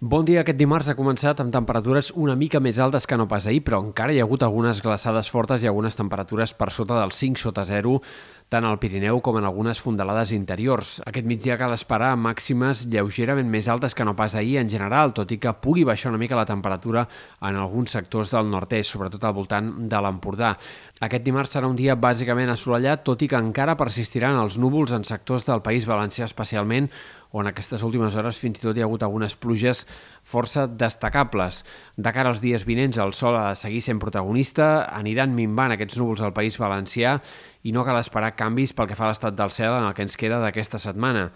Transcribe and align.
Bon 0.00 0.24
dia. 0.24 0.40
Aquest 0.40 0.56
dimarts 0.56 0.86
ha 0.88 0.94
començat 0.96 1.42
amb 1.42 1.52
temperatures 1.52 2.06
una 2.16 2.32
mica 2.32 2.56
més 2.56 2.78
altes 2.80 3.04
que 3.04 3.18
no 3.20 3.26
pas 3.28 3.44
ahir, 3.44 3.58
però 3.66 3.82
encara 3.84 4.14
hi 4.16 4.20
ha 4.22 4.24
hagut 4.24 4.40
algunes 4.46 4.78
glaçades 4.80 5.28
fortes 5.28 5.60
i 5.60 5.68
algunes 5.68 5.98
temperatures 5.98 6.54
per 6.56 6.70
sota 6.72 6.96
del 7.02 7.12
5 7.12 7.36
sota 7.36 7.66
0, 7.68 7.98
tant 8.50 8.66
al 8.66 8.80
Pirineu 8.82 9.20
com 9.22 9.36
en 9.38 9.46
algunes 9.46 9.78
fondalades 9.78 10.32
interiors. 10.34 10.96
Aquest 11.06 11.26
migdia 11.30 11.54
cal 11.56 11.70
esperar 11.70 12.16
màximes 12.18 12.82
lleugerament 12.90 13.46
més 13.46 13.68
altes 13.70 13.94
que 13.94 14.04
no 14.04 14.16
pas 14.18 14.34
ahir 14.34 14.56
en 14.58 14.68
general, 14.72 15.14
tot 15.14 15.30
i 15.30 15.38
que 15.38 15.52
pugui 15.62 15.86
baixar 15.86 16.10
una 16.10 16.18
mica 16.18 16.38
la 16.38 16.48
temperatura 16.48 17.06
en 17.38 17.60
alguns 17.60 17.94
sectors 17.94 18.34
del 18.34 18.50
nord-est, 18.50 18.90
sobretot 18.90 19.22
al 19.24 19.36
voltant 19.38 19.70
de 19.86 20.02
l'Empordà. 20.02 20.56
Aquest 21.00 21.24
dimarts 21.24 21.54
serà 21.54 21.70
un 21.70 21.78
dia 21.78 21.94
bàsicament 21.94 22.50
assolellat, 22.50 23.06
tot 23.06 23.22
i 23.22 23.30
que 23.30 23.38
encara 23.38 23.78
persistiran 23.78 24.42
els 24.42 24.58
núvols 24.58 24.98
en 24.98 25.06
sectors 25.06 25.46
del 25.46 25.62
País 25.62 25.86
Valencià 25.86 26.26
especialment, 26.26 26.90
on 27.30 27.46
aquestes 27.46 27.84
últimes 27.86 28.16
hores 28.18 28.40
fins 28.42 28.58
i 28.58 28.64
tot 28.64 28.76
hi 28.76 28.82
ha 28.82 28.88
hagut 28.88 29.04
algunes 29.06 29.36
pluges 29.38 29.84
força 30.26 30.66
destacables. 30.66 31.62
De 31.96 32.10
cara 32.12 32.32
als 32.34 32.42
dies 32.42 32.66
vinents, 32.66 32.98
el 32.98 33.14
sol 33.14 33.38
ha 33.38 33.52
de 33.52 33.60
seguir 33.60 33.84
sent 33.86 34.02
protagonista, 34.02 34.88
aniran 34.90 35.36
minvant 35.38 35.76
aquests 35.76 36.00
núvols 36.02 36.24
al 36.26 36.34
País 36.34 36.58
Valencià 36.58 37.20
i 37.62 37.72
no 37.72 37.84
cal 37.84 38.00
esperar 38.00 38.36
canvis 38.38 38.74
pel 38.76 38.88
que 38.90 38.98
fa 38.98 39.08
a 39.08 39.14
l'estat 39.14 39.36
del 39.36 39.52
cel 39.54 39.76
en 39.76 39.88
el 39.88 39.96
que 39.96 40.06
ens 40.06 40.16
queda 40.20 40.40
d'aquesta 40.42 40.80
setmana. 40.80 41.30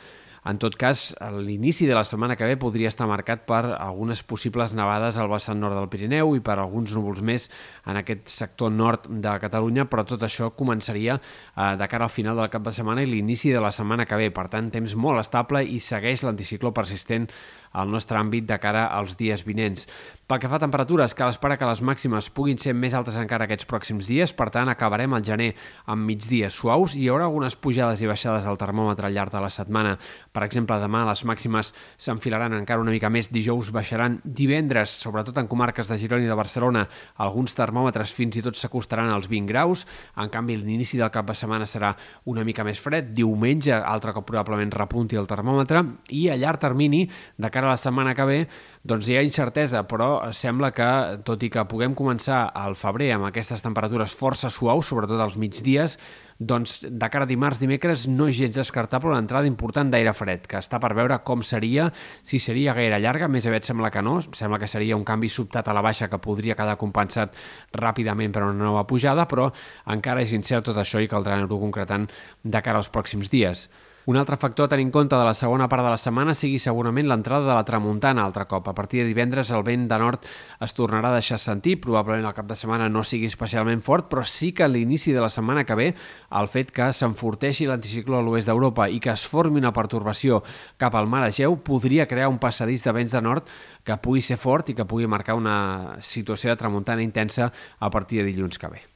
En 0.44 0.58
tot 0.60 0.74
cas, 0.76 1.14
l'inici 1.40 1.86
de 1.88 1.94
la 1.96 2.02
setmana 2.04 2.34
que 2.36 2.44
ve 2.44 2.58
podria 2.60 2.90
estar 2.90 3.06
marcat 3.08 3.46
per 3.48 3.62
algunes 3.78 4.20
possibles 4.28 4.74
nevades 4.76 5.16
al 5.16 5.30
vessant 5.32 5.56
nord 5.56 5.72
del 5.78 5.88
Pirineu 5.88 6.34
i 6.36 6.42
per 6.44 6.58
alguns 6.58 6.92
núvols 6.92 7.22
més 7.24 7.46
en 7.88 7.96
aquest 7.96 8.28
sector 8.28 8.68
nord 8.68 9.08
de 9.08 9.32
Catalunya, 9.40 9.86
però 9.88 10.04
tot 10.04 10.20
això 10.28 10.50
començaria 10.52 11.16
eh, 11.16 11.70
de 11.80 11.88
cara 11.88 12.04
al 12.04 12.12
final 12.12 12.36
del 12.36 12.52
cap 12.52 12.66
de 12.66 12.74
setmana 12.76 13.00
i 13.00 13.08
l'inici 13.08 13.54
de 13.56 13.64
la 13.64 13.72
setmana 13.72 14.04
que 14.04 14.20
ve. 14.20 14.28
Per 14.36 14.44
tant, 14.52 14.68
temps 14.74 14.96
molt 15.00 15.24
estable 15.24 15.64
i 15.64 15.80
segueix 15.80 16.26
l'anticicló 16.28 16.74
persistent 16.76 17.30
al 17.74 17.90
nostre 17.90 18.18
àmbit 18.18 18.46
de 18.48 18.58
cara 18.62 18.86
als 18.86 19.18
dies 19.20 19.44
vinents. 19.44 19.88
Pel 20.24 20.38
que 20.40 20.48
fa 20.48 20.56
a 20.56 20.62
temperatures, 20.62 21.12
cal 21.12 21.28
esperar 21.28 21.58
que 21.60 21.66
les 21.68 21.82
màximes 21.84 22.30
puguin 22.32 22.56
ser 22.56 22.72
més 22.72 22.94
altes 22.96 23.18
encara 23.20 23.44
aquests 23.44 23.66
pròxims 23.68 24.06
dies, 24.08 24.30
per 24.32 24.46
tant 24.48 24.70
acabarem 24.72 25.12
el 25.12 25.24
gener 25.26 25.50
amb 25.84 26.06
migdies 26.08 26.56
suaus. 26.56 26.94
I 26.96 27.02
hi 27.02 27.10
haurà 27.12 27.26
algunes 27.28 27.58
pujades 27.60 28.00
i 28.00 28.08
baixades 28.08 28.46
al 28.48 28.56
termòmetre 28.56 29.04
al 29.04 29.12
llarg 29.12 29.34
de 29.34 29.42
la 29.44 29.50
setmana. 29.52 29.98
Per 30.32 30.40
exemple, 30.46 30.78
demà 30.80 31.02
les 31.04 31.24
màximes 31.28 31.74
s'enfilaran 32.00 32.56
encara 32.56 32.80
una 32.80 32.94
mica 32.94 33.10
més, 33.12 33.28
dijous 33.28 33.68
baixaran 33.76 34.16
divendres, 34.24 34.94
sobretot 35.04 35.42
en 35.42 35.50
comarques 35.50 35.92
de 35.92 36.00
Girona 36.00 36.24
i 36.24 36.32
de 36.32 36.38
Barcelona, 36.40 36.86
alguns 37.20 37.52
termòmetres 37.58 38.16
fins 38.16 38.40
i 38.40 38.46
tot 38.48 38.56
s'acostaran 38.56 39.12
als 39.12 39.28
20 39.28 39.52
graus, 39.52 39.84
en 40.16 40.32
canvi 40.32 40.56
l'inici 40.56 40.96
del 40.96 41.12
cap 41.12 41.28
de 41.28 41.36
setmana 41.36 41.68
serà 41.68 41.92
una 42.32 42.46
mica 42.48 42.64
més 42.64 42.80
fred, 42.80 43.12
diumenge 43.12 43.76
altre 43.76 44.16
cop 44.16 44.24
probablement 44.32 44.72
repunti 44.72 45.20
el 45.20 45.28
termòmetre. 45.28 45.84
I 46.16 46.30
a 46.32 46.40
llarg 46.40 46.64
termini, 46.64 47.04
de 47.36 47.52
cara 47.52 47.63
a 47.64 47.72
la 47.72 47.80
setmana 47.80 48.14
que 48.14 48.26
ve, 48.28 48.38
doncs 48.84 49.08
hi 49.08 49.16
ha 49.16 49.24
incertesa, 49.24 49.84
però 49.88 50.30
sembla 50.36 50.70
que, 50.76 50.88
tot 51.24 51.42
i 51.42 51.48
que 51.52 51.64
puguem 51.70 51.94
començar 51.96 52.42
al 52.52 52.76
febrer 52.76 53.14
amb 53.14 53.28
aquestes 53.30 53.64
temperatures 53.64 54.12
força 54.14 54.50
suaus, 54.52 54.90
sobretot 54.90 55.20
als 55.20 55.38
migdies, 55.40 55.96
doncs 56.38 56.80
de 56.84 57.08
cara 57.10 57.24
a 57.24 57.30
dimarts, 57.30 57.62
dimecres, 57.62 58.04
no 58.10 58.26
és 58.28 58.36
gens 58.36 58.58
descartable 58.58 59.12
una 59.12 59.22
entrada 59.22 59.48
important 59.48 59.88
d'aire 59.90 60.12
fred, 60.16 60.44
que 60.50 60.58
està 60.58 60.80
per 60.82 60.92
veure 60.98 61.16
com 61.24 61.42
seria, 61.46 61.88
si 62.26 62.40
seria 62.42 62.74
gaire 62.74 62.98
llarga, 63.00 63.30
més 63.30 63.46
aviat 63.46 63.70
sembla 63.70 63.92
que 63.94 64.02
no, 64.02 64.18
sembla 64.34 64.58
que 64.60 64.68
seria 64.68 64.98
un 64.98 65.06
canvi 65.06 65.30
sobtat 65.32 65.70
a 65.70 65.76
la 65.76 65.84
baixa 65.84 66.10
que 66.10 66.20
podria 66.20 66.58
quedar 66.58 66.76
compensat 66.76 67.38
ràpidament 67.72 68.34
per 68.34 68.44
una 68.44 68.66
nova 68.66 68.84
pujada, 68.90 69.28
però 69.30 69.48
encara 69.96 70.22
és 70.22 70.36
incert 70.36 70.68
tot 70.68 70.78
això 70.82 71.00
i 71.00 71.08
caldrà 71.08 71.38
anar-ho 71.38 71.60
concretant 71.62 72.08
de 72.42 72.62
cara 72.62 72.82
als 72.82 72.92
pròxims 72.92 73.30
dies. 73.32 73.68
Un 74.06 74.18
altre 74.20 74.36
factor 74.36 74.66
a 74.66 74.68
tenir 74.68 74.84
en 74.84 74.90
compte 74.92 75.16
de 75.16 75.24
la 75.24 75.32
segona 75.32 75.64
part 75.72 75.80
de 75.80 75.88
la 75.88 75.96
setmana 75.96 76.34
sigui 76.36 76.58
segurament 76.60 77.06
l'entrada 77.08 77.46
de 77.48 77.54
la 77.56 77.64
tramuntana 77.64 78.26
altre 78.28 78.44
cop. 78.44 78.66
A 78.68 78.74
partir 78.76 79.00
de 79.00 79.06
divendres 79.08 79.48
el 79.48 79.64
vent 79.64 79.86
de 79.88 79.98
nord 79.98 80.26
es 80.60 80.76
tornarà 80.76 81.08
a 81.08 81.16
deixar 81.16 81.38
sentir, 81.40 81.78
probablement 81.80 82.28
el 82.28 82.36
cap 82.36 82.44
de 82.44 82.58
setmana 82.60 82.90
no 82.92 83.00
sigui 83.00 83.30
especialment 83.32 83.80
fort, 83.80 84.10
però 84.12 84.26
sí 84.28 84.52
que 84.52 84.66
a 84.66 84.68
l'inici 84.68 85.16
de 85.16 85.24
la 85.24 85.32
setmana 85.32 85.64
que 85.64 85.78
ve 85.80 85.88
el 86.36 86.52
fet 86.52 86.68
que 86.76 86.92
s'enforteixi 86.92 87.64
l'anticicló 87.64 88.20
a 88.20 88.22
l'oest 88.22 88.52
d'Europa 88.52 88.90
i 88.92 89.00
que 89.00 89.14
es 89.16 89.24
formi 89.24 89.62
una 89.62 89.72
pertorbació 89.72 90.42
cap 90.76 91.00
al 91.00 91.08
mar 91.08 91.24
Egeu 91.30 91.56
podria 91.64 92.04
crear 92.04 92.28
un 92.28 92.38
passadís 92.38 92.84
de 92.84 92.92
vents 92.92 93.16
de 93.16 93.24
nord 93.24 93.48
que 93.84 93.96
pugui 94.04 94.20
ser 94.20 94.36
fort 94.36 94.68
i 94.68 94.76
que 94.76 94.84
pugui 94.84 95.08
marcar 95.08 95.40
una 95.40 95.96
situació 96.00 96.52
de 96.52 96.60
tramuntana 96.60 97.00
intensa 97.00 97.54
a 97.80 97.88
partir 97.88 98.20
de 98.20 98.28
dilluns 98.28 98.60
que 98.60 98.68
ve. 98.68 98.93